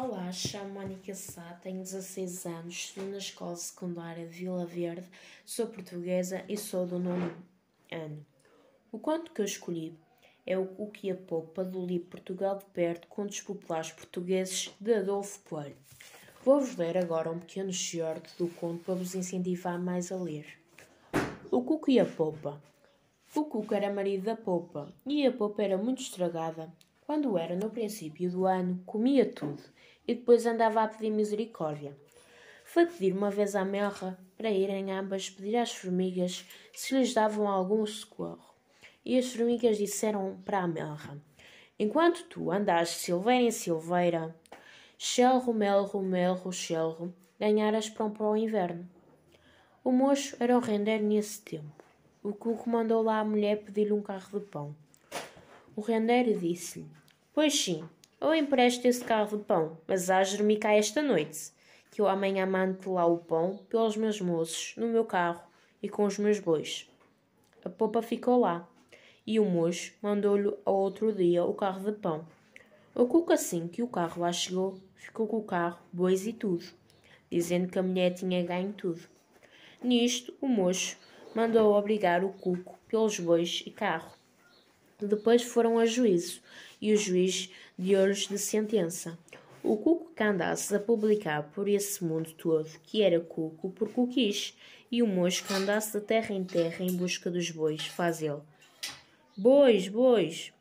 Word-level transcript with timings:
Olá, 0.00 0.30
chamo 0.30 0.74
Mónica 0.74 1.12
Sá, 1.12 1.58
tenho 1.60 1.82
16 1.82 2.46
anos, 2.46 2.72
estudo 2.72 3.10
na 3.10 3.18
Escola 3.18 3.56
Secundária 3.56 4.28
de 4.28 4.32
Vila 4.32 4.64
Verde, 4.64 5.08
sou 5.44 5.66
portuguesa 5.66 6.44
e 6.48 6.56
sou 6.56 6.86
do 6.86 7.00
nono 7.00 7.34
ano. 7.90 8.24
O 8.92 8.98
conto 9.00 9.32
que 9.32 9.40
eu 9.40 9.44
escolhi 9.44 9.98
é 10.46 10.56
o 10.56 10.72
O 10.78 10.86
que 10.86 11.10
a 11.10 11.16
Poupa 11.16 11.64
do 11.64 11.84
livro 11.84 12.06
Portugal 12.06 12.56
de 12.58 12.64
Perto, 12.66 13.08
Contos 13.08 13.40
Populares 13.40 13.90
Portugueses, 13.90 14.72
de 14.80 14.94
Adolfo 14.94 15.40
Coelho. 15.48 15.76
Vou-vos 16.44 16.76
ler 16.76 16.96
agora 16.96 17.28
um 17.28 17.40
pequeno 17.40 17.70
excerto 17.70 18.32
do 18.38 18.48
conto 18.54 18.84
para 18.84 18.94
vos 18.94 19.16
incentivar 19.16 19.80
mais 19.80 20.12
a 20.12 20.16
ler. 20.16 20.46
O 21.50 21.60
Cuco 21.60 21.90
e 21.90 21.98
a 21.98 22.06
Poupa 22.06 22.62
O 23.34 23.44
Cuco 23.46 23.74
era 23.74 23.92
marido 23.92 24.26
da 24.26 24.36
Poupa 24.36 24.94
e 25.04 25.26
a 25.26 25.32
Poupa 25.32 25.60
era 25.60 25.76
muito 25.76 26.02
estragada. 26.02 26.72
Quando 27.08 27.38
era 27.38 27.56
no 27.56 27.70
princípio 27.70 28.30
do 28.30 28.44
ano, 28.44 28.82
comia 28.84 29.24
tudo 29.24 29.62
e 30.06 30.14
depois 30.14 30.44
andava 30.44 30.82
a 30.82 30.88
pedir 30.88 31.08
misericórdia. 31.08 31.96
Foi 32.66 32.84
pedir 32.84 33.14
uma 33.14 33.30
vez 33.30 33.56
à 33.56 33.64
Melra 33.64 34.18
para 34.36 34.50
irem 34.50 34.92
ambas 34.92 35.30
pedir 35.30 35.56
às 35.56 35.72
formigas 35.72 36.44
se 36.74 36.94
lhes 36.94 37.14
davam 37.14 37.48
algum 37.48 37.86
socorro. 37.86 38.54
E 39.06 39.16
as 39.16 39.32
formigas 39.32 39.78
disseram 39.78 40.38
para 40.44 40.58
a 40.58 40.68
Melra: 40.68 41.18
Enquanto 41.78 42.24
tu 42.24 42.50
andas 42.50 42.90
silveira 42.90 43.44
em 43.44 43.50
silveira, 43.50 44.36
chelro, 44.98 45.54
melro, 45.54 46.02
melro, 46.02 46.52
chelro, 46.52 47.14
ganharas 47.40 47.88
pão 47.88 48.10
para 48.10 48.26
o 48.26 48.36
inverno. 48.36 48.86
O 49.82 49.90
moço 49.90 50.36
era 50.38 50.54
o 50.54 50.60
render 50.60 50.98
nesse 50.98 51.40
tempo. 51.40 51.82
O 52.22 52.34
cuco 52.34 52.68
mandou 52.68 53.00
lá 53.00 53.20
a 53.20 53.24
mulher 53.24 53.64
pedir-lhe 53.64 53.94
um 53.94 54.02
carro 54.02 54.38
de 54.38 54.44
pão. 54.44 54.76
O 55.78 55.80
rendeiro 55.80 56.36
disse-lhe: 56.36 56.90
Pois 57.32 57.54
sim, 57.54 57.88
eu 58.20 58.34
empresto 58.34 58.88
esse 58.88 59.04
carro 59.04 59.38
de 59.38 59.44
pão, 59.44 59.78
mas 59.86 60.08
dormir 60.08 60.56
cá 60.56 60.72
esta 60.72 61.00
noite, 61.00 61.52
que 61.92 62.00
eu 62.00 62.08
amanhã 62.08 62.44
mando 62.46 62.92
lá 62.92 63.06
o 63.06 63.18
pão 63.18 63.58
pelos 63.68 63.96
meus 63.96 64.20
moços, 64.20 64.74
no 64.76 64.88
meu 64.88 65.04
carro 65.04 65.40
e 65.80 65.88
com 65.88 66.04
os 66.04 66.18
meus 66.18 66.40
bois. 66.40 66.90
A 67.64 67.70
popa 67.70 68.02
ficou 68.02 68.40
lá, 68.40 68.68
e 69.24 69.38
o 69.38 69.44
moço 69.44 69.92
mandou-lhe 70.02 70.52
ao 70.64 70.74
outro 70.74 71.12
dia 71.12 71.44
o 71.44 71.54
carro 71.54 71.88
de 71.88 71.96
pão. 71.96 72.26
O 72.92 73.06
cuco, 73.06 73.32
assim 73.32 73.68
que 73.68 73.80
o 73.80 73.86
carro 73.86 74.22
lá 74.22 74.32
chegou, 74.32 74.80
ficou 74.96 75.28
com 75.28 75.36
o 75.36 75.44
carro, 75.44 75.78
bois 75.92 76.26
e 76.26 76.32
tudo, 76.32 76.64
dizendo 77.30 77.68
que 77.68 77.78
a 77.78 77.84
mulher 77.84 78.14
tinha 78.14 78.42
ganho 78.42 78.72
tudo. 78.72 79.02
Nisto, 79.80 80.34
o 80.40 80.48
moço 80.48 80.96
mandou 81.36 81.72
obrigar 81.72 82.24
o 82.24 82.30
cuco 82.30 82.76
pelos 82.88 83.20
bois 83.20 83.62
e 83.64 83.70
carro. 83.70 84.17
Depois 85.00 85.42
foram 85.42 85.78
a 85.78 85.86
juízo, 85.86 86.40
e 86.80 86.92
o 86.92 86.96
juiz 86.96 87.52
deu-lhes 87.78 88.26
de 88.26 88.36
sentença. 88.36 89.16
O 89.62 89.76
cuco 89.76 90.12
que 90.12 90.22
andasse 90.24 90.74
a 90.74 90.80
publicar 90.80 91.44
por 91.54 91.68
esse 91.68 92.04
mundo 92.04 92.32
todo, 92.32 92.68
que 92.82 93.00
era 93.00 93.20
cuco 93.20 93.70
porque 93.70 94.00
o 94.00 94.08
quis, 94.08 94.58
e 94.90 95.00
o 95.00 95.06
moço 95.06 95.44
que 95.44 95.52
andasse 95.52 95.92
de 95.92 96.04
terra 96.04 96.34
em 96.34 96.42
terra 96.42 96.84
em 96.84 96.96
busca 96.96 97.30
dos 97.30 97.48
bois, 97.50 97.86
faz 97.86 98.20
ele. 98.20 98.40
Bois, 99.36 99.86
bois! 99.86 100.52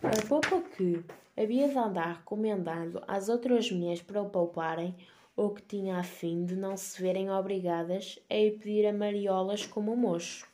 A 0.00 0.26
poupa 0.28 0.62
que 0.76 1.04
havia 1.36 1.68
de 1.68 1.76
andar 1.76 2.18
recomendando 2.18 3.02
às 3.08 3.28
outras 3.28 3.68
mulheres 3.68 4.00
para 4.00 4.22
o 4.22 4.30
pouparem, 4.30 4.94
ou 5.36 5.50
que 5.50 5.62
tinha 5.62 5.96
a 5.96 6.04
fim 6.04 6.44
de 6.44 6.54
não 6.54 6.76
se 6.76 7.02
verem 7.02 7.32
obrigadas 7.32 8.16
a 8.30 8.36
ir 8.36 8.58
pedir 8.58 8.86
a 8.86 8.92
mariolas 8.92 9.66
como 9.66 9.92
o 9.92 9.96
moço. 9.96 10.53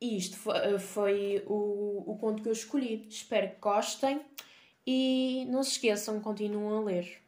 E 0.00 0.16
isto 0.16 0.36
foi, 0.36 0.78
foi 0.78 1.44
o, 1.46 2.12
o 2.12 2.16
conto 2.18 2.42
que 2.42 2.48
eu 2.48 2.52
escolhi. 2.52 3.06
Espero 3.08 3.50
que 3.50 3.60
gostem 3.60 4.20
e 4.86 5.44
não 5.48 5.62
se 5.62 5.72
esqueçam, 5.72 6.20
continuem 6.20 6.78
a 6.78 6.80
ler. 6.80 7.27